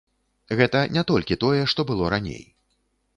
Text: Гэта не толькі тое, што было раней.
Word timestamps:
Гэта 0.61 0.79
не 0.95 1.03
толькі 1.11 1.37
тое, 1.43 1.59
што 1.73 1.85
было 1.91 2.09
раней. 2.15 2.43